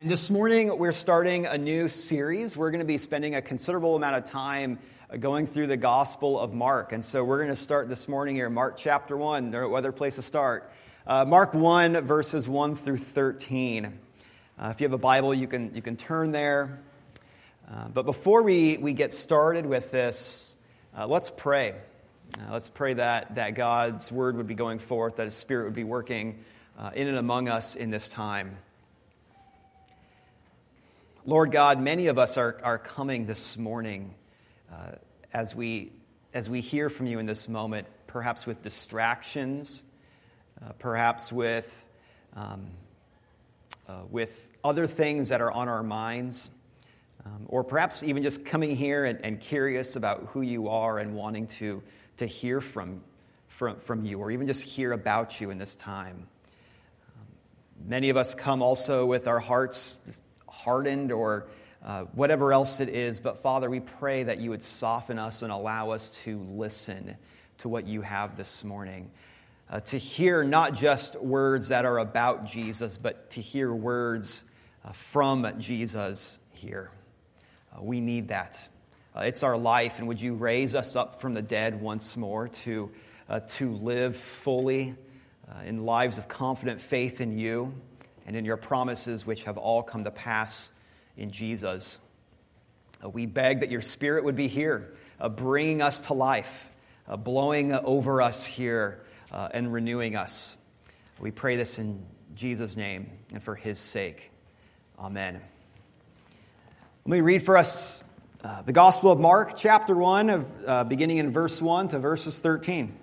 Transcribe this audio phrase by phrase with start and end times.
[0.00, 2.56] This morning, we're starting a new series.
[2.56, 4.78] We're going to be spending a considerable amount of time
[5.12, 6.92] uh, going through the Gospel of Mark.
[6.92, 10.14] And so we're going to start this morning here, Mark chapter 1, no other place
[10.14, 10.70] to start.
[11.04, 13.98] Uh, Mark 1, verses 1 through 13.
[14.56, 16.78] Uh, if you have a Bible, you can, you can turn there.
[17.68, 20.56] Uh, but before we, we get started with this,
[20.96, 21.74] uh, let's pray.
[22.38, 25.74] Uh, let's pray that, that God's word would be going forth, that His Spirit would
[25.74, 26.44] be working
[26.94, 28.58] in and among us in this time.
[31.26, 34.14] Lord God, many of us are, are coming this morning
[34.72, 34.92] uh,
[35.32, 35.92] as, we,
[36.32, 39.84] as we hear from you in this moment, perhaps with distractions,
[40.62, 41.84] uh, perhaps with,
[42.34, 42.68] um,
[43.88, 46.50] uh, with other things that are on our minds,
[47.26, 51.14] um, or perhaps even just coming here and, and, curious about who you are and
[51.14, 51.82] wanting to,
[52.16, 53.02] to hear from,
[53.48, 56.26] from, from you, or even just hear about you in this time.
[57.16, 57.26] Um,
[57.88, 59.96] many of us come also with our hearts
[60.68, 61.46] hardened or
[61.82, 63.20] uh, whatever else it is.
[63.20, 67.16] But Father, we pray that you would soften us and allow us to listen
[67.58, 69.10] to what you have this morning.
[69.70, 74.44] Uh, to hear not just words that are about Jesus, but to hear words
[74.84, 76.90] uh, from Jesus here.
[77.74, 78.68] Uh, we need that.
[79.16, 82.48] Uh, it's our life, and would you raise us up from the dead once more
[82.48, 82.90] to,
[83.30, 84.94] uh, to live fully
[85.64, 87.72] in lives of confident faith in you?
[88.28, 90.70] And in your promises, which have all come to pass
[91.16, 91.98] in Jesus.
[93.02, 96.76] Uh, we beg that your Spirit would be here, uh, bringing us to life,
[97.08, 99.00] uh, blowing over us here,
[99.32, 100.58] uh, and renewing us.
[101.18, 102.04] We pray this in
[102.34, 104.30] Jesus' name and for his sake.
[104.98, 105.40] Amen.
[107.06, 108.04] Let me read for us
[108.44, 112.38] uh, the Gospel of Mark, chapter 1, of, uh, beginning in verse 1 to verses
[112.40, 112.94] 13.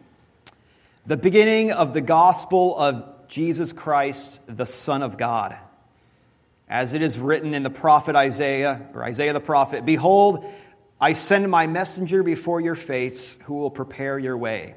[1.08, 5.58] The beginning of the Gospel of Jesus Christ, the Son of God.
[6.68, 10.46] As it is written in the prophet Isaiah, or Isaiah the prophet Behold,
[11.00, 14.76] I send my messenger before your face who will prepare your way.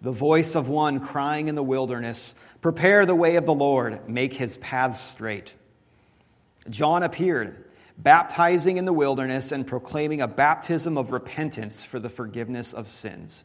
[0.00, 4.34] The voice of one crying in the wilderness, Prepare the way of the Lord, make
[4.34, 5.54] his paths straight.
[6.70, 7.64] John appeared,
[7.98, 13.44] baptizing in the wilderness and proclaiming a baptism of repentance for the forgiveness of sins.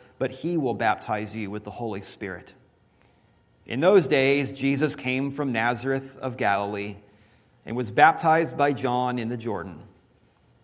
[0.21, 2.53] but he will baptize you with the Holy Spirit.
[3.65, 6.97] In those days, Jesus came from Nazareth of Galilee
[7.65, 9.81] and was baptized by John in the Jordan.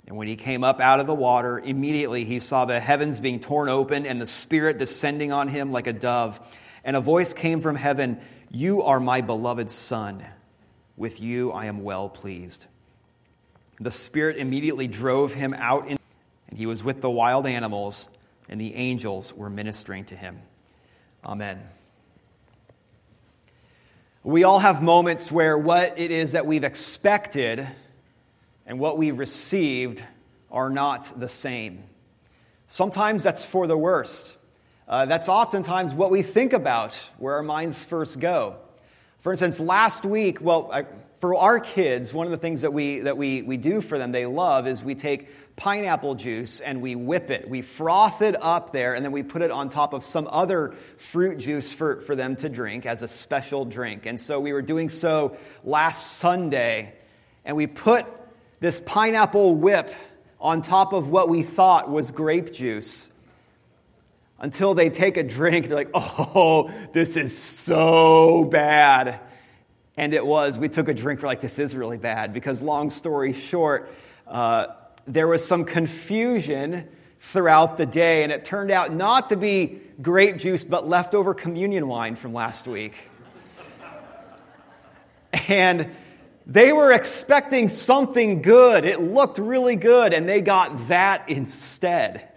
[0.06, 3.40] And when he came up out of the water, immediately he saw the heavens being
[3.40, 6.40] torn open and the Spirit descending on him like a dove.
[6.84, 8.20] And a voice came from heaven
[8.52, 10.24] You are my beloved Son.
[10.96, 12.68] With you I am well pleased.
[13.80, 15.98] The Spirit immediately drove him out, in,
[16.48, 18.08] and he was with the wild animals
[18.50, 20.40] and the angels were ministering to him.
[21.26, 21.62] Amen.
[24.24, 27.68] We all have moments where what it is that we've expected
[28.66, 30.04] and what we received
[30.52, 31.84] are not the same.
[32.68, 34.36] Sometimes that's for the worst.
[34.88, 38.56] Uh, that's oftentimes what we think about, where our minds first go.
[39.20, 40.86] For instance, last week, well, I,
[41.20, 44.12] for our kids, one of the things that we, that we, we do for them,
[44.12, 47.50] they love, is we take pineapple juice and we whip it.
[47.50, 50.76] We froth it up there and then we put it on top of some other
[50.98, 54.06] fruit juice for, for them to drink as a special drink.
[54.06, 56.94] And so we were doing so last Sunday
[57.44, 58.06] and we put
[58.60, 59.94] this pineapple whip
[60.40, 63.10] on top of what we thought was grape juice
[64.40, 65.68] until they take a drink.
[65.68, 69.20] They're like, oh, this is so bad.
[69.98, 70.58] And it was.
[70.58, 72.34] We took a drink, we're like, this is really bad.
[72.34, 73.92] Because, long story short,
[74.28, 74.68] uh,
[75.08, 76.88] there was some confusion
[77.20, 81.88] throughout the day, and it turned out not to be grape juice, but leftover communion
[81.88, 82.94] wine from last week.
[85.48, 85.90] and
[86.46, 88.86] they were expecting something good.
[88.86, 92.30] It looked really good, and they got that instead.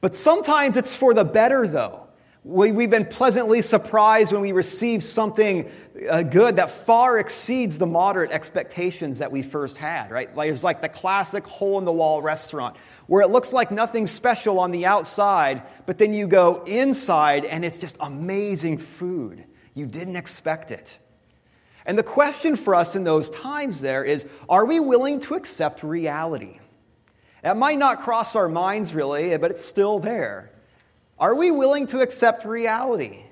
[0.00, 2.01] But sometimes it's for the better, though.
[2.44, 5.70] We, have been pleasantly surprised when we receive something
[6.10, 10.34] uh, good that far exceeds the moderate expectations that we first had, right?
[10.34, 14.08] Like, it's like the classic hole in the wall restaurant where it looks like nothing
[14.08, 19.44] special on the outside, but then you go inside and it's just amazing food.
[19.74, 20.98] You didn't expect it.
[21.86, 25.82] And the question for us in those times there is are we willing to accept
[25.82, 26.58] reality?
[27.42, 30.51] That might not cross our minds really, but it's still there.
[31.22, 33.22] Are we willing to accept reality?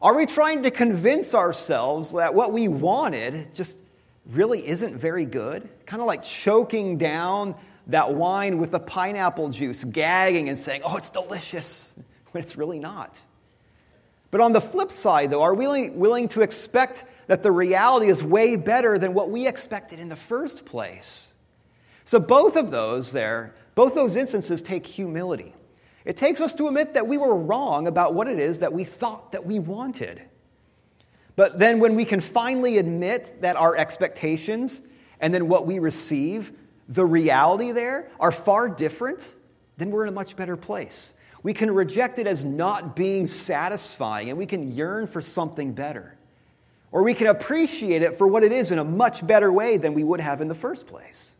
[0.00, 3.76] Are we trying to convince ourselves that what we wanted just
[4.30, 5.68] really isn't very good?
[5.84, 7.54] Kind of like choking down
[7.88, 11.92] that wine with the pineapple juice, gagging and saying, oh, it's delicious,
[12.30, 13.20] when it's really not.
[14.30, 18.22] But on the flip side, though, are we willing to expect that the reality is
[18.22, 21.34] way better than what we expected in the first place?
[22.06, 25.52] So, both of those there, both those instances take humility.
[26.08, 28.84] It takes us to admit that we were wrong about what it is that we
[28.84, 30.22] thought that we wanted.
[31.36, 34.80] But then, when we can finally admit that our expectations
[35.20, 36.50] and then what we receive,
[36.88, 39.34] the reality there, are far different,
[39.76, 41.12] then we're in a much better place.
[41.42, 46.16] We can reject it as not being satisfying and we can yearn for something better.
[46.90, 49.92] Or we can appreciate it for what it is in a much better way than
[49.92, 51.36] we would have in the first place.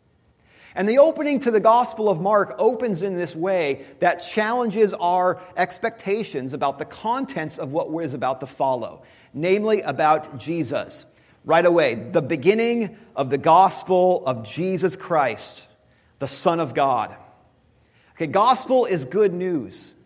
[0.78, 5.40] And the opening to the Gospel of Mark opens in this way that challenges our
[5.56, 9.02] expectations about the contents of what is about to follow,
[9.34, 11.04] namely about Jesus.
[11.44, 15.66] Right away, the beginning of the gospel of Jesus Christ,
[16.20, 17.12] the Son of God.
[18.12, 19.96] Okay, gospel is good news.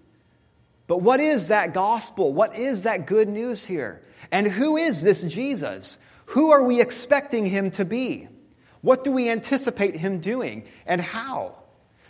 [0.86, 2.32] But what is that gospel?
[2.32, 4.00] What is that good news here?
[4.30, 5.98] And who is this Jesus?
[6.26, 8.28] Who are we expecting him to be?
[8.82, 10.64] What do we anticipate him doing?
[10.87, 11.56] And how?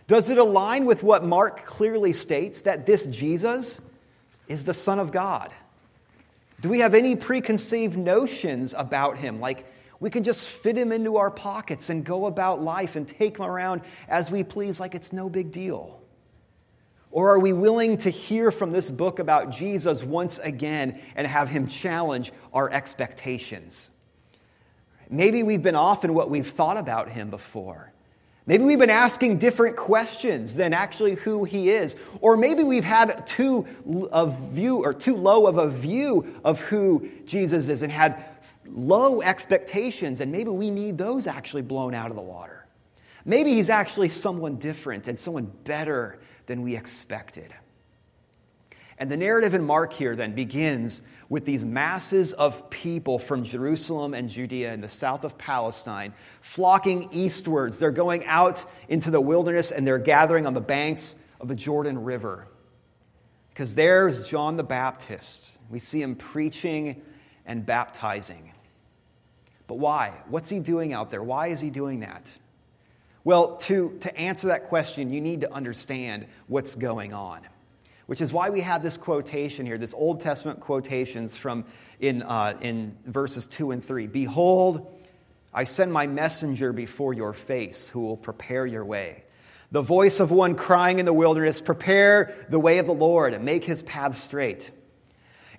[0.08, 3.80] Does it align with what Mark clearly states that this Jesus
[4.48, 5.52] is the Son of God?
[6.60, 9.40] Do we have any preconceived notions about him?
[9.40, 9.66] Like
[10.00, 13.44] we can just fit him into our pockets and go about life and take him
[13.44, 16.00] around as we please, like it's no big deal?
[17.10, 21.48] Or are we willing to hear from this book about Jesus once again and have
[21.50, 23.90] him challenge our expectations?
[25.12, 27.92] Maybe we've been off in what we've thought about him before.
[28.46, 31.94] Maybe we've been asking different questions than actually who he is.
[32.20, 33.66] Or maybe we've had too
[34.10, 38.24] a view or too low of a view of who Jesus is and had
[38.66, 42.66] low expectations, and maybe we need those actually blown out of the water.
[43.24, 47.54] Maybe he's actually someone different and someone better than we expected.
[48.98, 54.12] And the narrative in Mark here then begins with these masses of people from Jerusalem
[54.12, 56.12] and Judea in the south of Palestine
[56.42, 57.78] flocking eastwards.
[57.78, 62.04] They're going out into the wilderness and they're gathering on the banks of the Jordan
[62.04, 62.46] River.
[63.48, 65.58] Because there's John the Baptist.
[65.70, 67.02] We see him preaching
[67.46, 68.52] and baptizing.
[69.66, 70.12] But why?
[70.28, 71.22] What's he doing out there?
[71.22, 72.30] Why is he doing that?
[73.24, 77.40] Well, to, to answer that question, you need to understand what's going on
[78.06, 81.64] which is why we have this quotation here, this Old Testament quotations from
[82.00, 84.06] in, uh, in verses 2 and 3.
[84.08, 85.00] Behold,
[85.54, 89.24] I send my messenger before your face who will prepare your way.
[89.70, 93.44] The voice of one crying in the wilderness, prepare the way of the Lord and
[93.44, 94.70] make his path straight.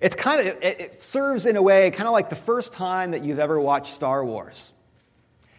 [0.00, 3.12] It's kind of, it, it serves in a way kind of like the first time
[3.12, 4.73] that you've ever watched Star Wars.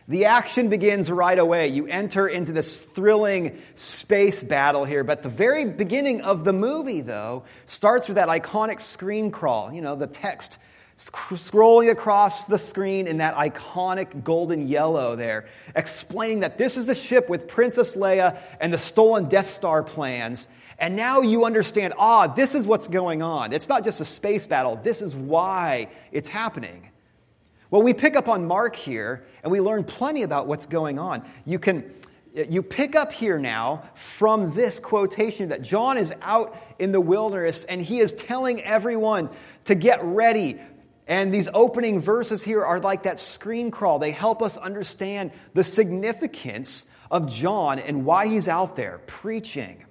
[0.07, 1.69] The action begins right away.
[1.69, 5.03] You enter into this thrilling space battle here.
[5.03, 9.73] But the very beginning of the movie, though, starts with that iconic screen crawl.
[9.73, 10.59] You know, the text
[10.97, 16.95] scrolling across the screen in that iconic golden yellow there, explaining that this is the
[16.95, 20.47] ship with Princess Leia and the stolen Death Star plans.
[20.77, 23.53] And now you understand ah, this is what's going on.
[23.53, 26.89] It's not just a space battle, this is why it's happening.
[27.75, 31.25] Well, we pick up on Mark here and we learn plenty about what's going on.
[31.43, 31.83] You can
[32.33, 37.65] you pick up here now from this quotation that John is out in the wilderness
[37.65, 39.29] and he is telling everyone
[39.65, 40.57] to get ready.
[41.05, 43.99] And these opening verses here are like that screen crawl.
[43.99, 49.83] They help us understand the significance of John and why he's out there preaching.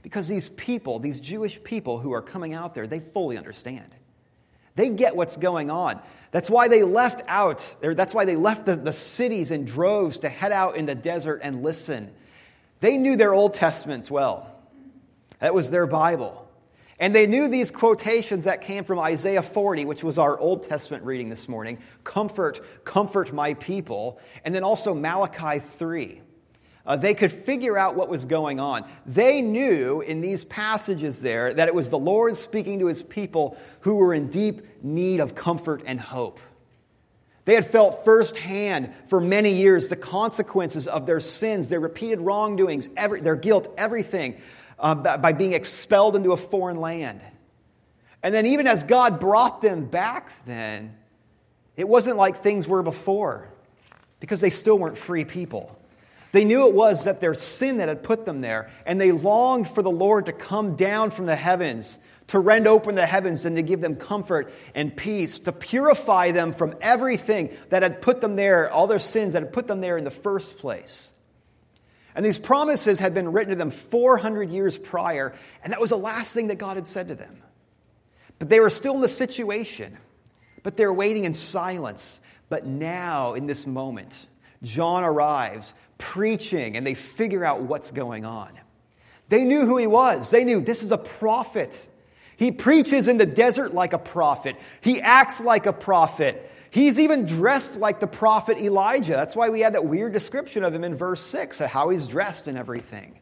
[0.00, 3.94] Because these people, these Jewish people who are coming out there, they fully understand.
[4.74, 6.00] They get what's going on.
[6.32, 10.28] That's why they left out, that's why they left the, the cities in droves to
[10.28, 12.10] head out in the desert and listen.
[12.80, 14.52] They knew their Old Testaments well.
[15.38, 16.48] That was their Bible.
[16.98, 21.04] And they knew these quotations that came from Isaiah 40, which was our Old Testament
[21.04, 24.18] reading this morning comfort, comfort my people.
[24.44, 26.22] And then also Malachi 3.
[26.84, 28.84] Uh, they could figure out what was going on.
[29.06, 33.56] They knew in these passages there that it was the Lord speaking to his people
[33.80, 36.40] who were in deep need of comfort and hope.
[37.44, 42.88] They had felt firsthand for many years the consequences of their sins, their repeated wrongdoings,
[42.96, 44.40] every, their guilt, everything,
[44.78, 47.20] uh, by being expelled into a foreign land.
[48.24, 50.96] And then, even as God brought them back, then,
[51.76, 53.48] It wasn't like things were before
[54.20, 55.78] because they still weren't free people.
[56.32, 59.68] They knew it was that their sin that had put them there, and they longed
[59.68, 61.98] for the Lord to come down from the heavens,
[62.28, 66.54] to rend open the heavens, and to give them comfort and peace, to purify them
[66.54, 69.98] from everything that had put them there, all their sins that had put them there
[69.98, 71.12] in the first place.
[72.14, 75.98] And these promises had been written to them 400 years prior, and that was the
[75.98, 77.42] last thing that God had said to them.
[78.38, 79.98] But they were still in the situation,
[80.62, 82.20] but they're waiting in silence.
[82.48, 84.28] But now, in this moment,
[84.62, 88.50] John arrives preaching, and they figure out what's going on.
[89.28, 91.86] They knew who he was, they knew this is a prophet.
[92.36, 96.50] He preaches in the desert like a prophet, he acts like a prophet.
[96.70, 99.12] He's even dressed like the prophet Elijah.
[99.12, 102.06] That's why we had that weird description of him in verse 6, of how he's
[102.06, 103.18] dressed and everything.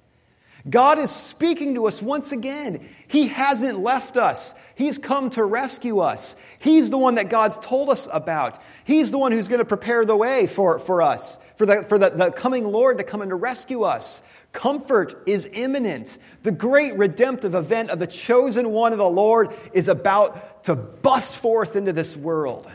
[0.69, 2.87] God is speaking to us once again.
[3.09, 4.55] He hasn't left us.
[4.75, 6.37] He's come to rescue us.
[6.59, 8.61] He's the one that God's told us about.
[8.85, 11.99] He's the one who's going to prepare the way for, for us, for, the, for
[11.99, 14.23] the, the coming Lord to come and to rescue us.
[14.53, 16.19] Comfort is imminent.
[16.43, 21.37] The great redemptive event of the chosen one of the Lord is about to bust
[21.37, 22.71] forth into this world.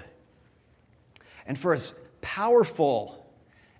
[1.46, 3.25] And for as powerful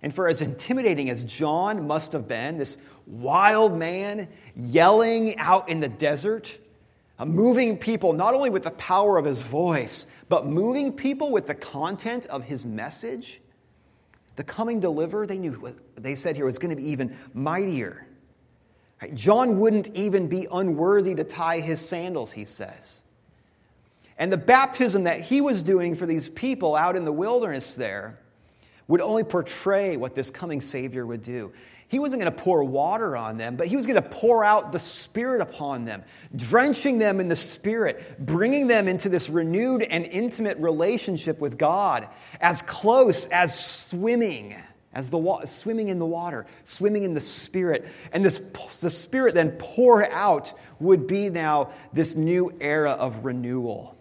[0.02, 5.80] and for as intimidating as John must have been, this wild man yelling out in
[5.80, 6.56] the desert,
[7.18, 11.46] uh, moving people not only with the power of his voice, but moving people with
[11.46, 13.40] the content of his message,
[14.36, 18.06] the coming deliverer, they knew they said here was going to be even mightier.
[19.14, 23.02] John wouldn't even be unworthy to tie his sandals, he says.
[24.18, 28.18] And the baptism that he was doing for these people out in the wilderness there
[28.88, 31.52] would only portray what this coming Savior would do.
[31.88, 34.72] He wasn't going to pour water on them, but he was going to pour out
[34.72, 36.02] the Spirit upon them,
[36.34, 42.08] drenching them in the Spirit, bringing them into this renewed and intimate relationship with God,
[42.40, 44.56] as close as swimming,
[44.92, 47.86] as the wa- swimming in the water, swimming in the Spirit.
[48.12, 48.40] And this,
[48.80, 53.96] the Spirit then poured out would be now this new era of renewal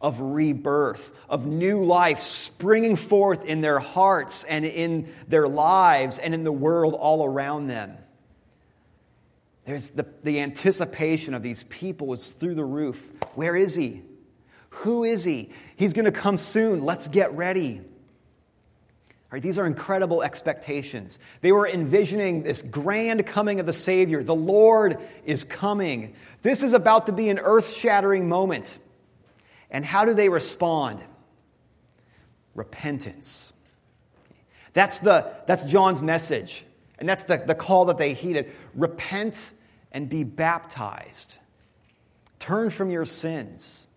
[0.00, 6.34] of rebirth, of new life springing forth in their hearts and in their lives and
[6.34, 7.96] in the world all around them.
[9.64, 13.10] There's the, the anticipation of these people was through the roof.
[13.34, 14.02] Where is he?
[14.70, 15.50] Who is he?
[15.76, 16.82] He's going to come soon.
[16.82, 17.80] Let's get ready.
[17.80, 21.18] All right, these are incredible expectations.
[21.42, 24.22] They were envisioning this grand coming of the Savior.
[24.22, 26.14] The Lord is coming.
[26.40, 28.78] This is about to be an earth shattering moment.
[29.70, 31.00] And how do they respond?
[32.54, 33.52] Repentance.
[34.72, 36.64] That's, the, that's John's message.
[36.98, 38.52] And that's the, the call that they heeded.
[38.74, 39.52] Repent
[39.92, 41.38] and be baptized.
[42.38, 43.88] Turn from your sins.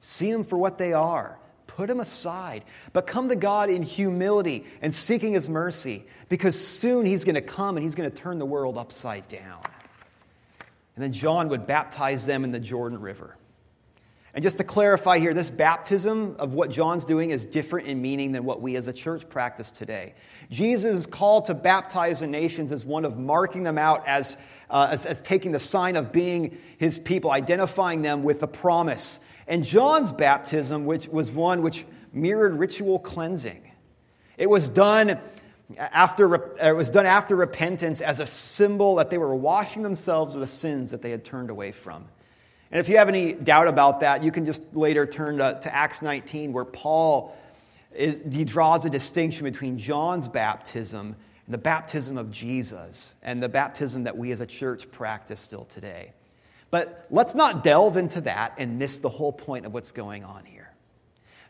[0.00, 1.38] See them for what they are.
[1.66, 2.64] Put them aside.
[2.92, 7.40] But come to God in humility and seeking His mercy because soon He's going to
[7.40, 9.62] come and He's going to turn the world upside down.
[10.94, 13.36] And then John would baptize them in the Jordan River.
[14.34, 18.32] And just to clarify here, this baptism of what John's doing is different in meaning
[18.32, 20.14] than what we as a church practice today.
[20.50, 24.38] Jesus' call to baptize the nations is one of marking them out as,
[24.70, 29.20] uh, as, as taking the sign of being his people, identifying them with the promise.
[29.46, 31.84] And John's baptism, which was one which
[32.14, 33.70] mirrored ritual cleansing,
[34.38, 35.20] it was done
[35.76, 40.40] after, it was done after repentance as a symbol that they were washing themselves of
[40.40, 42.06] the sins that they had turned away from.
[42.72, 45.74] And if you have any doubt about that, you can just later turn to, to
[45.74, 47.36] Acts 19, where Paul
[47.94, 51.14] is, he draws a distinction between John's baptism
[51.44, 55.66] and the baptism of Jesus, and the baptism that we as a church practice still
[55.66, 56.12] today.
[56.70, 60.46] But let's not delve into that and miss the whole point of what's going on
[60.46, 60.72] here.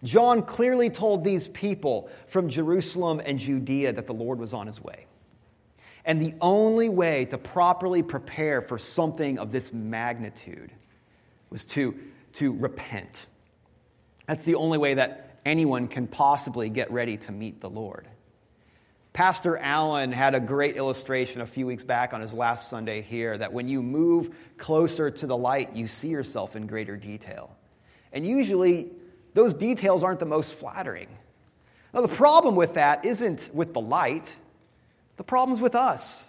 [0.02, 4.80] John clearly told these people from Jerusalem and Judea that the Lord was on his
[4.80, 5.06] way.
[6.04, 10.72] And the only way to properly prepare for something of this magnitude
[11.52, 11.94] was to,
[12.32, 13.26] to repent.
[14.26, 18.09] That's the only way that anyone can possibly get ready to meet the Lord.
[19.12, 23.37] Pastor Allen had a great illustration a few weeks back on his last Sunday here
[23.37, 27.54] that when you move closer to the light, you see yourself in greater detail.
[28.12, 28.90] And usually,
[29.35, 31.09] those details aren't the most flattering.
[31.92, 34.35] Now, the problem with that isn't with the light,
[35.18, 36.26] the problem's with us.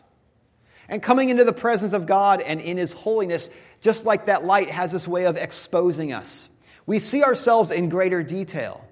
[0.90, 3.50] And coming into the presence of God and in His holiness,
[3.82, 6.52] just like that light has this way of exposing us.
[6.86, 8.86] We see ourselves in greater detail,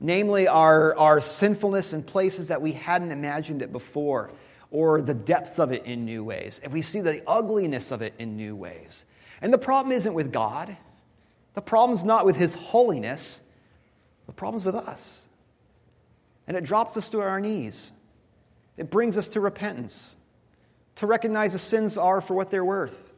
[0.00, 4.30] namely our, our sinfulness in places that we hadn't imagined it before,
[4.70, 6.60] or the depths of it in new ways.
[6.62, 9.04] And we see the ugliness of it in new ways.
[9.42, 10.76] And the problem isn't with God,
[11.54, 13.42] the problem's not with His holiness.
[14.26, 15.26] The problem's with us.
[16.46, 17.90] And it drops us to our knees.
[18.76, 20.16] It brings us to repentance,
[21.00, 23.10] to recognize the sins are for what they're worth,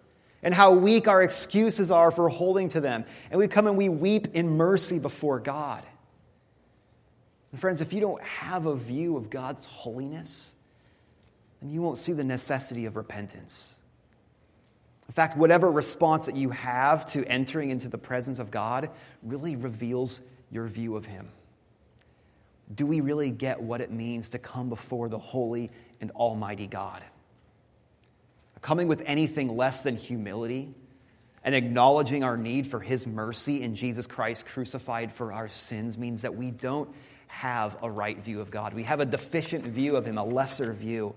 [0.45, 3.05] and how weak our excuses are for holding to them.
[3.29, 5.85] And we come and we weep in mercy before God.
[7.51, 10.55] And friends, if you don't have a view of God's holiness,
[11.61, 13.79] then you won't see the necessity of repentance.
[15.09, 18.91] In fact, whatever response that you have to entering into the presence of God
[19.25, 20.21] really reveals
[20.53, 21.31] your view of Him.
[22.73, 27.03] Do we really get what it means to come before the holy and almighty God?
[28.63, 30.73] Coming with anything less than humility
[31.45, 36.23] and acknowledging our need for His mercy in Jesus Christ crucified for our sins means
[36.23, 36.89] that we don't
[37.27, 38.73] have a right view of God.
[38.75, 41.15] We have a deficient view of Him, a lesser view.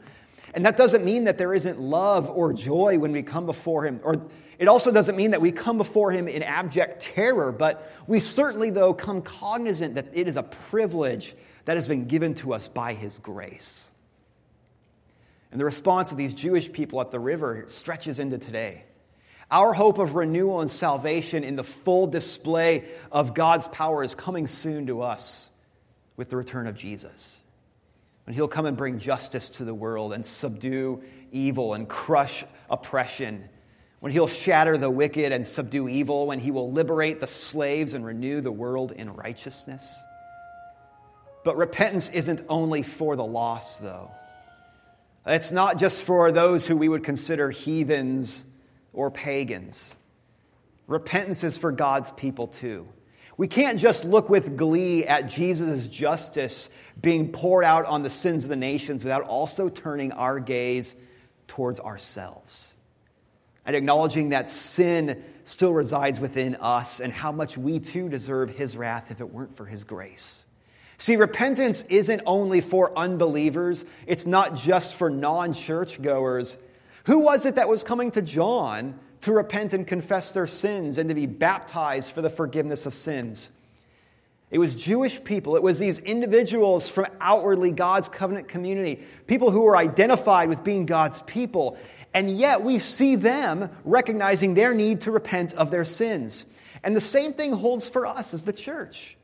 [0.54, 4.00] And that doesn't mean that there isn't love or joy when we come before Him.
[4.04, 4.22] Or
[4.58, 8.70] it also doesn't mean that we come before Him in abject terror, but we certainly,
[8.70, 11.36] though, come cognizant that it is a privilege
[11.66, 13.92] that has been given to us by His grace.
[15.56, 18.84] And the response of these Jewish people at the river stretches into today.
[19.50, 24.48] Our hope of renewal and salvation in the full display of God's power is coming
[24.48, 25.50] soon to us
[26.18, 27.42] with the return of Jesus
[28.26, 33.48] when he'll come and bring justice to the world and subdue evil and crush oppression,
[34.02, 38.06] when he'll shatter the wicked and subdue evil, when he will liberate the slaves and
[38.06, 39.98] renew the world in righteousness.
[41.46, 44.12] But repentance isn't only for the lost, though.
[45.26, 48.46] It's not just for those who we would consider heathens
[48.94, 49.96] or pagans.
[50.88, 52.88] Repentance is for God's people too.
[53.38, 56.70] We can't just look with glee at Jesus' justice
[57.02, 60.96] being poured out on the sins of the nations without also turning our gaze
[61.48, 62.74] towards ourselves
[63.66, 68.78] and acknowledging that sin still resides within us and how much we too deserve his
[68.78, 70.45] wrath if it weren't for his grace.
[70.98, 76.58] See, repentance isn't only for unbelievers, it's not just for non churchgoers.
[77.06, 81.10] Who was it that was coming to John to repent and confess their sins and
[81.10, 83.50] to be baptized for the forgiveness of sins.
[84.52, 85.56] It was Jewish people.
[85.56, 90.86] It was these individuals from outwardly God's covenant community, people who were identified with being
[90.86, 91.76] God's people.
[92.14, 96.46] And yet we see them recognizing their need to repent of their sins.
[96.84, 99.15] And the same thing holds for us as the church.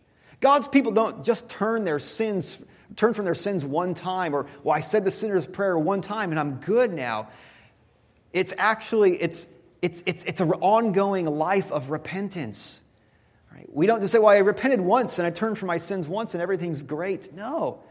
[0.42, 2.58] God's people don't just turn their sins,
[2.96, 6.32] turn from their sins one time, or, well, I said the sinner's prayer one time
[6.32, 7.30] and I'm good now.
[8.34, 9.48] It's actually, it's,
[9.82, 12.82] it's, it's, it's an ongoing life of repentance.
[13.54, 13.68] Right?
[13.72, 16.34] We don't just say, well, I repented once and I turned from my sins once
[16.34, 17.32] and everything's great.
[17.34, 17.84] No.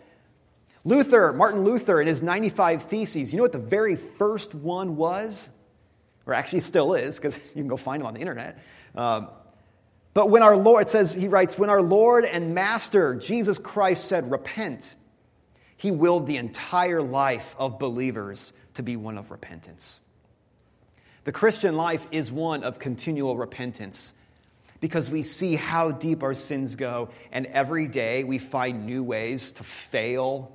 [0.84, 5.50] Luther, Martin Luther, in his 95 Theses, you know what the very first one was?
[6.26, 8.58] Or actually still is, because you can go find them on the internet.
[8.96, 9.28] Um,
[10.12, 14.06] but when our Lord, it says, he writes, when our Lord and Master, Jesus Christ,
[14.06, 14.94] said, repent,
[15.76, 20.00] he willed the entire life of believers to be one of repentance.
[21.24, 24.14] The Christian life is one of continual repentance
[24.80, 29.52] because we see how deep our sins go, and every day we find new ways
[29.52, 30.50] to fail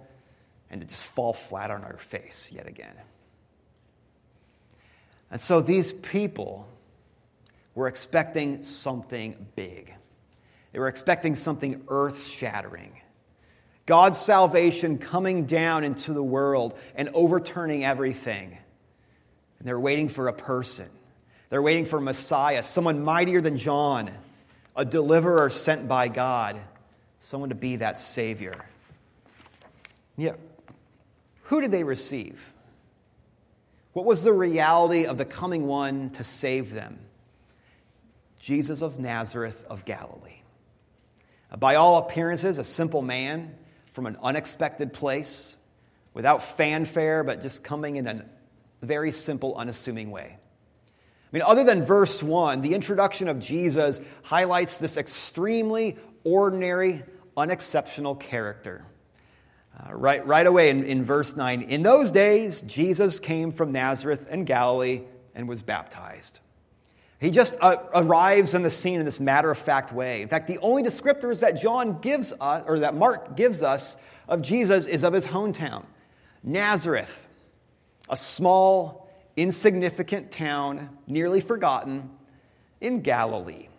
[0.69, 2.95] and to just fall flat on our face yet again.
[5.29, 6.67] And so these people
[7.75, 9.93] were expecting something big.
[10.71, 13.01] They were expecting something earth shattering.
[13.85, 18.57] God's salvation coming down into the world and overturning everything.
[19.59, 20.89] And they're waiting for a person.
[21.49, 24.09] They're waiting for Messiah, someone mightier than John,
[24.75, 26.59] a deliverer sent by God,
[27.19, 28.65] someone to be that Savior.
[30.17, 30.33] Yeah.
[31.43, 32.53] Who did they receive?
[33.93, 36.99] What was the reality of the coming one to save them?
[38.45, 40.43] Jesus of Nazareth of Galilee.
[41.57, 43.55] By all appearances, a simple man
[43.93, 45.57] from an unexpected place,
[46.13, 48.23] without fanfare, but just coming in a
[48.83, 50.37] very simple, unassuming way.
[50.37, 57.01] I mean, other than verse 1, the introduction of Jesus highlights this extremely ordinary,
[57.35, 58.85] unexceptional character.
[59.75, 64.27] Uh, right, right away in, in verse 9, in those days, Jesus came from Nazareth
[64.29, 65.01] and Galilee
[65.33, 66.41] and was baptized.
[67.25, 70.21] He just uh, arrives on the scene in this matter of fact way.
[70.21, 74.43] In fact, the only descriptors that John gives us, or that Mark gives us of
[74.43, 75.85] Jesus, is of his hometown
[76.43, 77.27] Nazareth
[78.09, 82.11] a small, insignificant town, nearly forgotten,
[82.79, 83.69] in Galilee,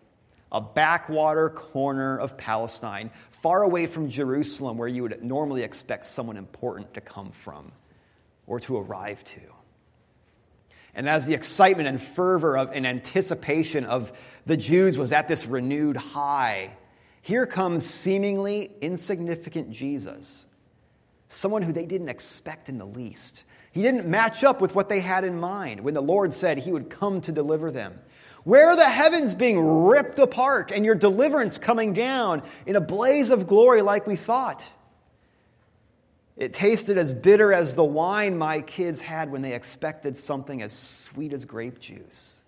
[0.51, 6.37] a backwater corner of Palestine, far away from Jerusalem, where you would normally expect someone
[6.37, 7.71] important to come from
[8.49, 9.41] or to arrive to.
[10.97, 14.13] And as the excitement and fervor of, and anticipation of
[14.47, 16.73] the Jews was at this renewed high,
[17.21, 20.47] Here comes seemingly insignificant Jesus,
[21.29, 23.45] someone who they didn't expect in the least.
[23.73, 26.73] He didn't match up with what they had in mind when the Lord said he
[26.73, 28.01] would come to deliver them.
[28.45, 33.29] Where are the heavens being ripped apart and your deliverance coming down in a blaze
[33.29, 34.67] of glory like we thought?
[36.37, 40.73] It tasted as bitter as the wine my kids had when they expected something as
[40.73, 42.43] sweet as grape juice.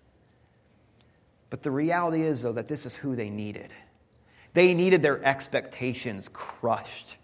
[1.49, 3.71] But the reality is, though, that this is who they needed.
[4.53, 7.17] They needed their expectations crushed.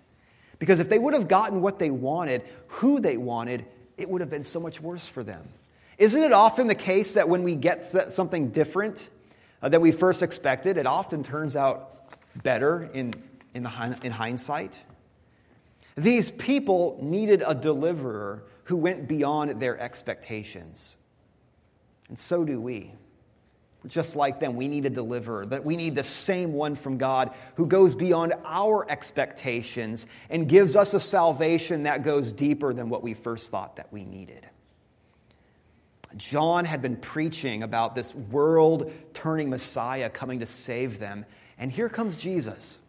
[0.58, 3.66] Because if they would have gotten what they wanted, who they wanted,
[3.98, 5.48] it would have been so much worse for them.
[5.98, 9.10] Isn't it often the case that when we get something different
[9.62, 12.10] uh, than we first expected, it often turns out
[12.42, 13.14] better in,
[13.54, 14.80] in, the, in hindsight?
[15.96, 20.98] These people needed a deliverer who went beyond their expectations.
[22.10, 22.92] And so do we.
[23.88, 27.32] Just like them, we need a deliverer, that we need the same one from God
[27.56, 33.04] who goes beyond our expectations and gives us a salvation that goes deeper than what
[33.04, 34.48] we first thought that we needed.
[36.18, 41.26] John had been preaching about this world turning Messiah coming to save them,
[41.60, 42.80] and here comes Jesus.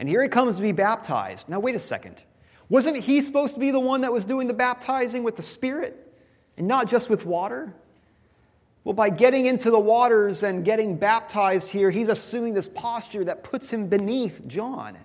[0.00, 1.46] And here he comes to be baptized.
[1.50, 2.22] Now, wait a second.
[2.70, 6.10] Wasn't he supposed to be the one that was doing the baptizing with the Spirit
[6.56, 7.74] and not just with water?
[8.82, 13.44] Well, by getting into the waters and getting baptized here, he's assuming this posture that
[13.44, 14.96] puts him beneath John.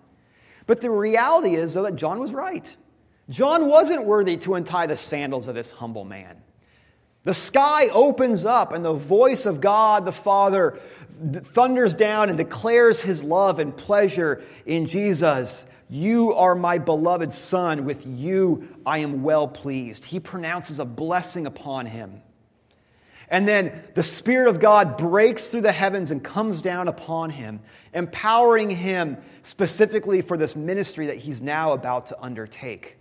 [0.66, 2.74] But the reality is, though, that John was right.
[3.30, 6.42] John wasn't worthy to untie the sandals of this humble man.
[7.24, 10.80] The sky opens up, and the voice of God the Father
[11.46, 15.66] thunders down and declares his love and pleasure in Jesus.
[15.90, 17.86] You are my beloved Son.
[17.86, 20.06] With you I am well pleased.
[20.06, 22.22] He pronounces a blessing upon him.
[23.30, 27.60] And then the Spirit of God breaks through the heavens and comes down upon him,
[27.94, 32.98] empowering him specifically for this ministry that he's now about to undertake.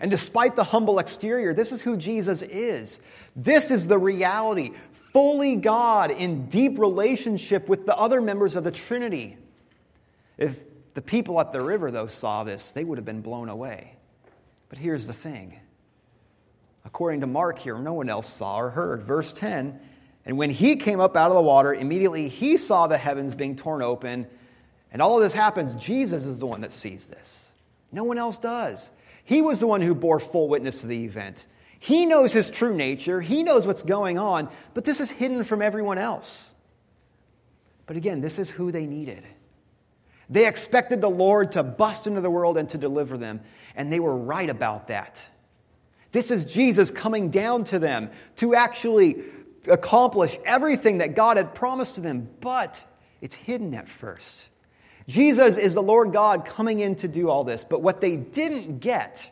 [0.00, 3.00] And despite the humble exterior, this is who Jesus is.
[3.36, 4.72] This is the reality.
[5.14, 9.38] Fully God in deep relationship with the other members of the Trinity.
[10.36, 10.58] If
[10.94, 13.94] the people at the river, though, saw this, they would have been blown away.
[14.68, 15.60] But here's the thing
[16.84, 19.04] According to Mark here, no one else saw or heard.
[19.04, 19.80] Verse 10
[20.26, 23.56] And when he came up out of the water, immediately he saw the heavens being
[23.56, 24.26] torn open.
[24.92, 25.76] And all of this happens.
[25.76, 27.52] Jesus is the one that sees this.
[27.90, 28.90] No one else does.
[29.24, 31.46] He was the one who bore full witness to the event.
[31.84, 35.60] He knows his true nature, he knows what's going on, but this is hidden from
[35.60, 36.54] everyone else.
[37.84, 39.22] But again, this is who they needed.
[40.30, 43.42] They expected the Lord to bust into the world and to deliver them,
[43.76, 45.28] and they were right about that.
[46.10, 49.22] This is Jesus coming down to them to actually
[49.68, 52.82] accomplish everything that God had promised to them, but
[53.20, 54.48] it's hidden at first.
[55.06, 58.78] Jesus is the Lord God coming in to do all this, but what they didn't
[58.78, 59.30] get,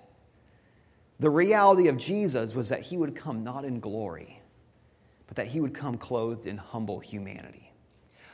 [1.23, 4.43] the reality of Jesus was that he would come not in glory,
[5.27, 7.73] but that he would come clothed in humble humanity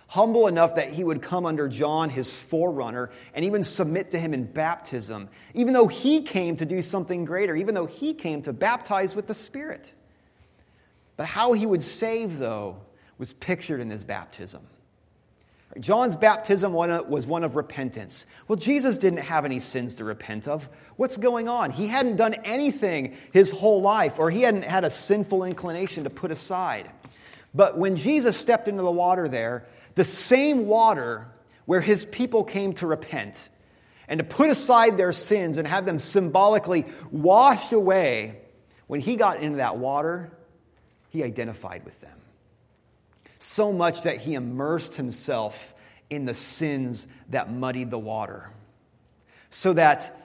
[0.08, 4.34] humble enough that he would come under John, his forerunner, and even submit to him
[4.34, 8.52] in baptism, even though he came to do something greater, even though he came to
[8.52, 9.92] baptize with the Spirit.
[11.16, 12.78] But how he would save, though,
[13.18, 14.66] was pictured in his baptism.
[15.78, 18.26] John's baptism uh, was one of repentance.
[18.48, 20.68] Well, Jesus didn't have any sins to repent of.
[20.96, 21.70] What's going on?
[21.70, 26.10] He hadn't done anything his whole life, or he hadn't had a sinful inclination to
[26.10, 26.90] put aside.
[27.54, 31.28] But when Jesus stepped into the water there, the same water
[31.66, 33.48] where his people came to repent
[34.08, 38.40] and to put aside their sins and have them symbolically washed away,
[38.86, 40.32] when he got into that water,
[41.10, 42.17] he identified with them.
[43.38, 45.74] So much that he immersed himself
[46.10, 48.50] in the sins that muddied the water.
[49.50, 50.18] So that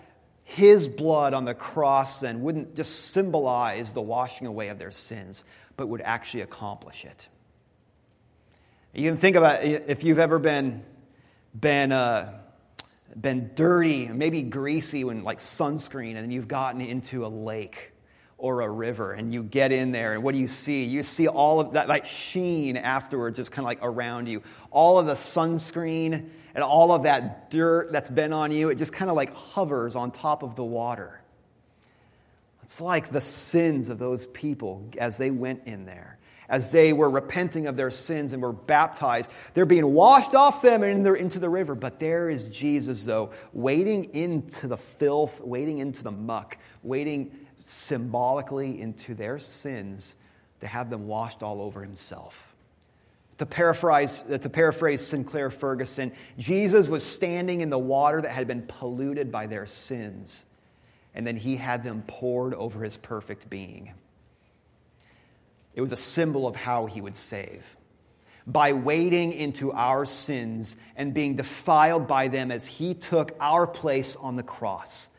[0.44, 5.46] his blood on the cross then wouldn't just symbolize the washing away of their sins,
[5.78, 7.28] but would actually accomplish it.
[8.94, 10.84] You can think about if you've ever been,
[11.60, 12.40] been, uh,
[13.20, 17.93] been dirty, maybe greasy when like sunscreen, and you've gotten into a lake
[18.38, 21.28] or a river and you get in there and what do you see you see
[21.28, 24.42] all of that like sheen afterwards just kind of like around you
[24.72, 28.94] all of the sunscreen and all of that dirt that's been on you it just
[28.94, 31.22] kind of like hovers on top of the water
[32.64, 36.18] it's like the sins of those people as they went in there
[36.50, 39.32] as they were repenting of their sins and were baptized.
[39.54, 41.74] They're being washed off them and they're into the river.
[41.74, 48.80] But there is Jesus, though, wading into the filth, wading into the muck, wading symbolically
[48.80, 50.16] into their sins
[50.60, 52.54] to have them washed all over himself.
[53.40, 58.48] To paraphrase, uh, to paraphrase Sinclair Ferguson, Jesus was standing in the water that had
[58.48, 60.46] been polluted by their sins,
[61.16, 63.94] and then he had them poured over his perfect being.
[65.74, 67.66] It was a symbol of how he would save.
[68.46, 74.16] By wading into our sins and being defiled by them as he took our place
[74.18, 75.10] on the cross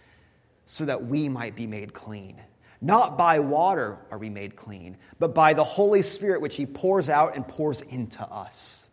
[0.66, 2.40] so that we might be made clean.
[2.80, 7.08] Not by water are we made clean, but by the Holy Spirit, which He pours
[7.08, 8.88] out and pours into us.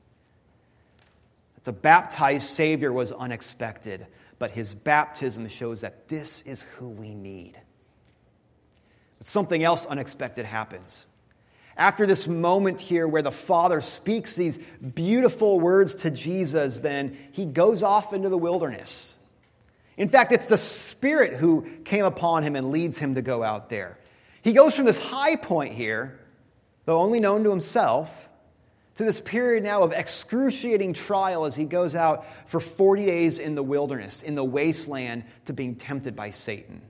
[1.64, 4.08] The baptized Savior was unexpected,
[4.40, 7.60] but His baptism shows that this is who we need.
[9.18, 11.06] But something else unexpected happens.
[11.78, 14.60] After this moment here where the Father speaks these
[14.96, 19.20] beautiful words to Jesus, then He goes off into the wilderness.
[19.98, 23.70] In fact, it's the Spirit who came upon him and leads him to go out
[23.70, 23.98] there.
[24.42, 26.20] He goes from this high point here,
[26.86, 28.30] though only known to himself,
[28.96, 33.56] to this period now of excruciating trial as he goes out for 40 days in
[33.56, 36.82] the wilderness, in the wasteland, to being tempted by Satan.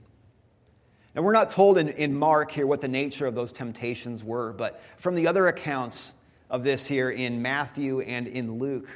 [1.14, 4.52] Now, we're not told in, in Mark here what the nature of those temptations were,
[4.52, 6.14] but from the other accounts
[6.48, 8.88] of this here in Matthew and in Luke,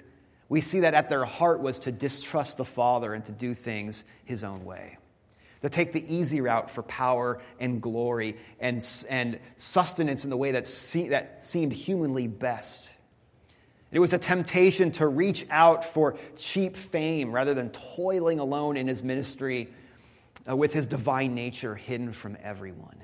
[0.48, 4.04] we see that at their heart was to distrust the Father and to do things
[4.24, 4.98] his own way.
[5.62, 10.52] To take the easy route for power and glory and, and sustenance in the way
[10.52, 12.94] that, se- that seemed humanly best.
[13.90, 18.86] It was a temptation to reach out for cheap fame rather than toiling alone in
[18.86, 19.68] his ministry
[20.48, 22.96] uh, with his divine nature hidden from everyone.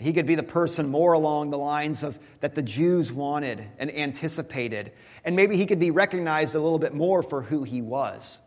[0.00, 3.94] He could be the person more along the lines of that the Jews wanted and
[3.94, 4.92] anticipated.
[5.24, 8.40] And maybe he could be recognized a little bit more for who he was.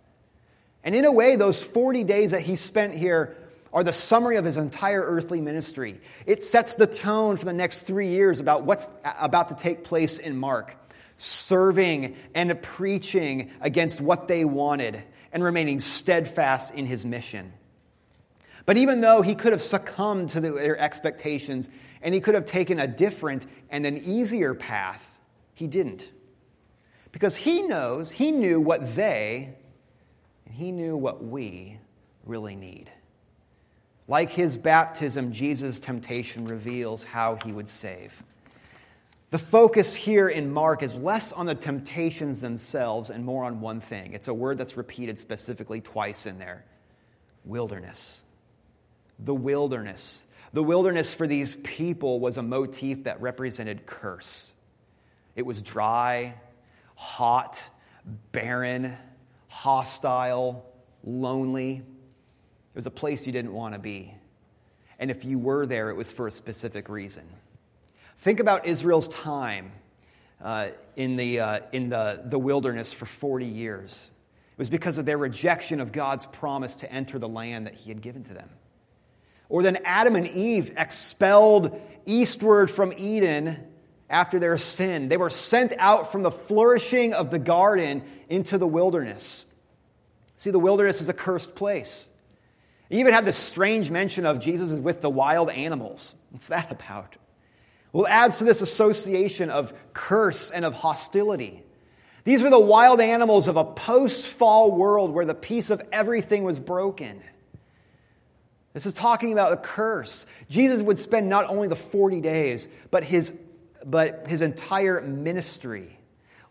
[0.83, 3.37] And in a way, those 40 days that he spent here
[3.71, 6.01] are the summary of his entire earthly ministry.
[6.25, 10.17] It sets the tone for the next three years about what's about to take place
[10.17, 10.75] in Mark
[11.17, 17.53] serving and preaching against what they wanted and remaining steadfast in his mission.
[18.65, 21.69] But even though he could have succumbed to their expectations
[22.01, 25.19] and he could have taken a different and an easier path,
[25.53, 26.09] he didn't.
[27.11, 29.55] Because he knows, he knew what they,
[30.45, 31.77] and he knew what we
[32.25, 32.89] really need.
[34.07, 38.23] Like his baptism, Jesus' temptation reveals how he would save.
[39.31, 43.81] The focus here in Mark is less on the temptations themselves and more on one
[43.81, 44.13] thing.
[44.13, 46.65] It's a word that's repeated specifically twice in there
[47.45, 48.23] wilderness
[49.23, 50.25] the wilderness.
[50.53, 54.53] The wilderness for these people was a motif that represented curse.
[55.35, 56.35] It was dry,
[56.95, 57.63] hot,
[58.31, 58.95] barren,
[59.47, 60.65] hostile,
[61.03, 61.77] lonely.
[61.77, 64.13] It was a place you didn't want to be.
[64.99, 67.23] And if you were there, it was for a specific reason.
[68.19, 69.71] Think about Israel's time
[70.41, 74.11] uh, in, the, uh, in the, the wilderness for 40 years.
[74.51, 77.89] It was because of their rejection of God's promise to enter the land that He
[77.89, 78.49] had given to them.
[79.53, 83.63] Or then Adam and Eve expelled eastward from Eden
[84.09, 85.09] after their sin.
[85.09, 89.45] They were sent out from the flourishing of the garden into the wilderness.
[90.37, 92.07] See, the wilderness is a cursed place.
[92.89, 96.15] You even have this strange mention of Jesus is with the wild animals.
[96.31, 97.15] What's that about?
[97.91, 101.61] Well, it adds to this association of curse and of hostility.
[102.23, 106.43] These were the wild animals of a post fall world where the peace of everything
[106.43, 107.21] was broken.
[108.73, 110.25] This is talking about a curse.
[110.49, 113.31] Jesus would spend not only the 40 days, but his,
[113.85, 115.97] but his entire ministry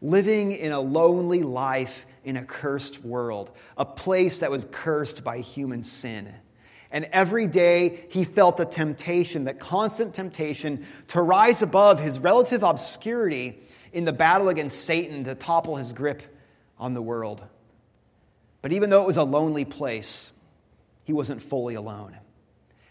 [0.01, 5.39] living in a lonely life in a cursed world, a place that was cursed by
[5.39, 6.33] human sin.
[6.91, 12.63] And every day he felt the temptation, that constant temptation, to rise above his relative
[12.63, 13.59] obscurity
[13.93, 16.23] in the battle against Satan to topple his grip
[16.79, 17.43] on the world.
[18.61, 20.33] But even though it was a lonely place,
[21.05, 22.17] he wasn't fully alone.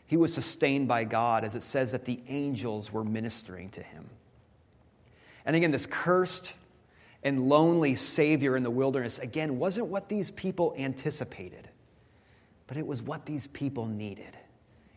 [0.08, 4.10] He was sustained by God, as it says that the angels were ministering to him.
[5.46, 6.54] And again, this cursed
[7.24, 11.70] and lonely Savior in the wilderness, again, wasn't what these people anticipated,
[12.68, 14.38] but it was what these people needed.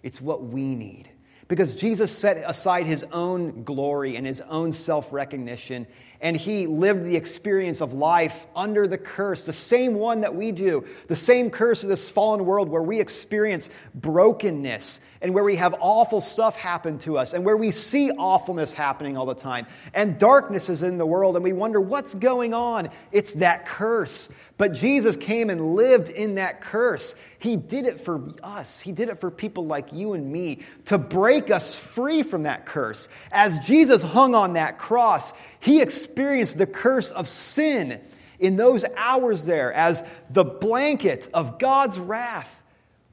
[0.03, 1.09] It's what we need.
[1.47, 5.87] Because Jesus set aside his own glory and his own self recognition,
[6.25, 10.53] and he lived the experience of life under the curse, the same one that we
[10.53, 15.57] do, the same curse of this fallen world where we experience brokenness and where we
[15.57, 19.67] have awful stuff happen to us and where we see awfulness happening all the time.
[19.93, 22.89] And darkness is in the world, and we wonder what's going on.
[23.13, 24.31] It's that curse.
[24.57, 27.15] But Jesus came and lived in that curse.
[27.39, 28.81] He did it for us.
[28.81, 32.65] He did it for people like you and me to break us free from that
[32.65, 33.09] curse.
[33.33, 38.01] As Jesus hung on that cross, he experienced the curse of sin
[38.39, 42.63] in those hours there as the blanket of God's wrath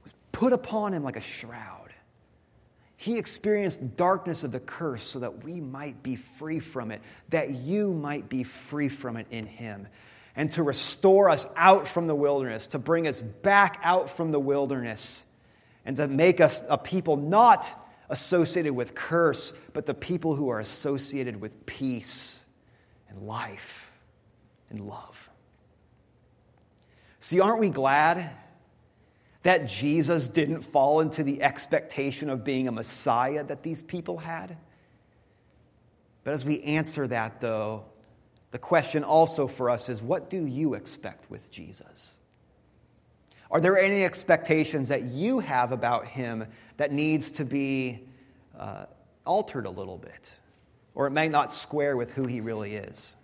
[0.04, 1.82] was put upon him like a shroud.
[3.02, 7.50] He experienced darkness of the curse so that we might be free from it, that
[7.50, 9.88] you might be free from it in Him,
[10.36, 14.40] and to restore us out from the wilderness, to bring us back out from the
[14.40, 15.26] wilderness,
[15.84, 17.74] and to make us a people not
[18.10, 22.41] associated with curse, but the people who are associated with peace
[23.12, 23.92] and life
[24.72, 25.30] and love.
[27.20, 28.32] See, aren't we glad
[29.44, 34.58] that Jesus didn't fall into the expectation of being a Messiah that these people had.
[36.24, 37.86] But as we answer that, though,
[38.52, 42.18] the question also for us is what do you expect with Jesus?
[43.50, 46.46] Are there any expectations that you have about him
[46.78, 48.08] that needs to be
[48.58, 48.86] uh,
[49.26, 50.32] altered a little bit?
[50.94, 53.16] Or it may not square with who he really is?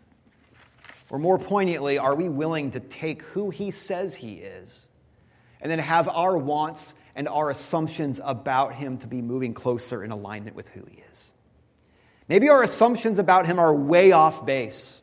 [1.10, 4.88] Or more poignantly, are we willing to take who he says he is
[5.62, 10.12] and then have our wants and our assumptions about him to be moving closer in
[10.12, 11.34] alignment with who he is.
[12.30, 15.01] Maybe our assumptions about him are way off base,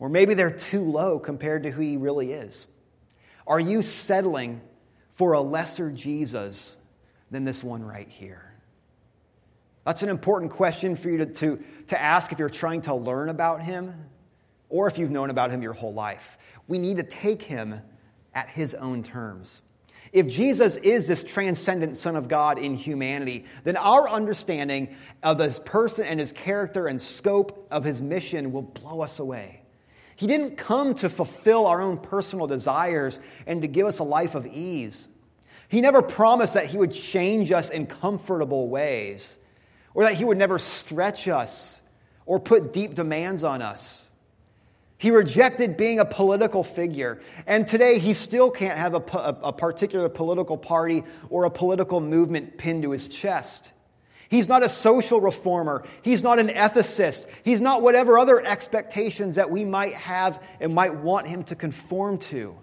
[0.00, 2.66] or maybe they're too low compared to who he really is.
[3.46, 4.60] Are you settling
[5.12, 6.76] for a lesser Jesus
[7.30, 8.45] than this one right here?
[9.86, 13.28] That's an important question for you to, to, to ask if you're trying to learn
[13.28, 13.94] about him
[14.68, 16.38] or if you've known about him your whole life.
[16.66, 17.80] We need to take him
[18.34, 19.62] at his own terms.
[20.12, 25.60] If Jesus is this transcendent Son of God in humanity, then our understanding of this
[25.60, 29.62] person and his character and scope of his mission will blow us away.
[30.16, 34.34] He didn't come to fulfill our own personal desires and to give us a life
[34.34, 35.06] of ease.
[35.68, 39.38] He never promised that he would change us in comfortable ways
[39.96, 41.80] or that he would never stretch us
[42.26, 44.10] or put deep demands on us.
[44.98, 47.18] He rejected being a political figure.
[47.46, 48.98] And today, he still can't have a,
[49.42, 53.72] a, particular political party or a political movement pinned to his chest.
[54.28, 55.84] He's not a social reformer.
[56.02, 57.26] He's not an ethicist.
[57.42, 62.18] He's not whatever other expectations that we might have and might want him to conform
[62.18, 62.54] to.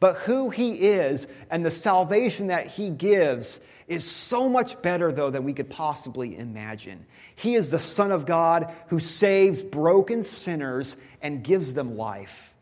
[0.00, 5.30] But who he is and the salvation that he gives is so much better, though,
[5.30, 7.06] than we could possibly imagine.
[7.36, 12.54] He is the Son of God who saves broken sinners and gives them life,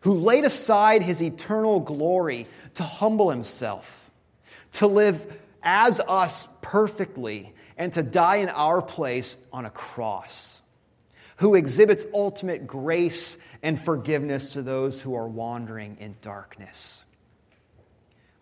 [0.00, 4.10] who laid aside his eternal glory to humble himself,
[4.72, 10.60] to live as us perfectly, and to die in our place on a cross,
[11.38, 17.05] who exhibits ultimate grace and forgiveness to those who are wandering in darkness.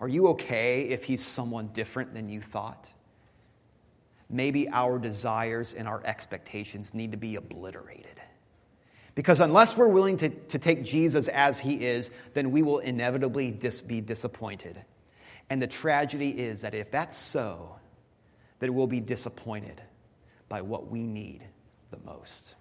[0.04, 2.90] Are you okay if he's someone different than you thought?
[4.34, 8.20] maybe our desires and our expectations need to be obliterated.
[9.14, 13.52] Because unless we're willing to, to take Jesus as he is, then we will inevitably
[13.52, 14.84] dis- be disappointed.
[15.50, 17.76] And the tragedy is that if that's so,
[18.58, 19.80] that we'll be disappointed
[20.48, 21.44] by what we need
[21.90, 22.56] the most.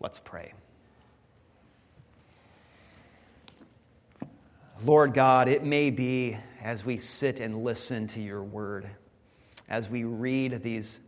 [0.00, 0.54] Let's pray.
[4.84, 8.88] Lord God, it may be as we sit and listen to your word
[9.68, 11.00] as we read these,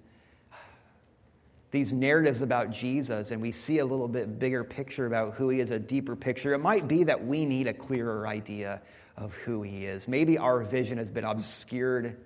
[1.70, 5.60] these narratives about Jesus and we see a little bit bigger picture about who he
[5.60, 8.82] is, a deeper picture, it might be that we need a clearer idea
[9.16, 10.08] of who he is.
[10.08, 12.16] Maybe our vision has been obscured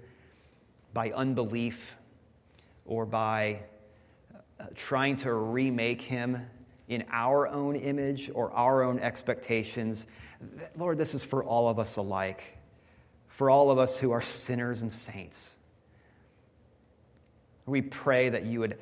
[0.94, 1.96] by unbelief
[2.86, 3.60] or by
[4.32, 6.46] uh, trying to remake him
[6.88, 10.06] in our own image or our own expectations.
[10.76, 12.58] Lord, this is for all of us alike,
[13.28, 15.54] for all of us who are sinners and saints.
[17.66, 18.78] We pray that you would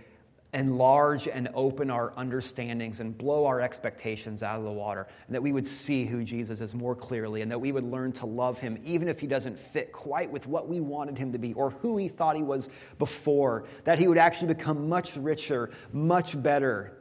[0.55, 5.43] enlarge and open our understandings and blow our expectations out of the water, and that
[5.43, 8.59] we would see who Jesus is more clearly, and that we would learn to love
[8.59, 11.71] him even if he doesn't fit quite with what we wanted him to be or
[11.71, 16.99] who he thought he was before, that he would actually become much richer, much better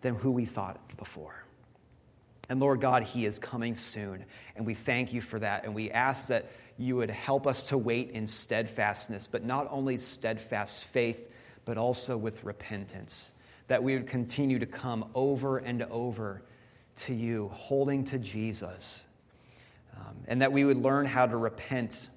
[0.00, 1.45] than who we thought before.
[2.48, 4.24] And Lord God, he is coming soon,
[4.54, 7.78] and we thank you for that, and we ask that you would help us to
[7.78, 11.30] wait in steadfastness, but not only steadfast faith,
[11.64, 13.32] but also with repentance.
[13.68, 16.42] That we would continue to come over and over
[16.96, 19.04] to you, holding to Jesus.
[19.96, 22.10] Um, and that we would learn how to repent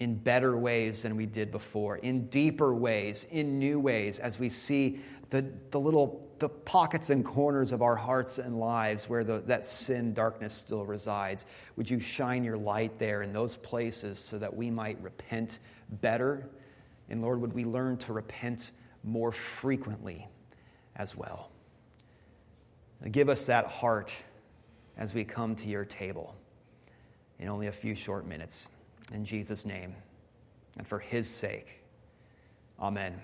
[0.00, 4.48] in better ways than we did before, in deeper ways, in new ways, as we
[4.48, 5.00] see
[5.30, 9.66] the, the little the pockets and corners of our hearts and lives where the, that
[9.66, 11.44] sin darkness still resides.
[11.76, 15.58] Would you shine your light there in those places so that we might repent
[16.00, 16.48] better?
[17.10, 18.70] And Lord, would we learn to repent
[19.04, 20.26] more frequently
[20.96, 21.50] as well?
[23.10, 24.12] Give us that heart
[24.96, 26.34] as we come to your table
[27.38, 28.68] in only a few short minutes.
[29.12, 29.94] In Jesus' name
[30.78, 31.82] and for his sake.
[32.78, 33.20] Amen.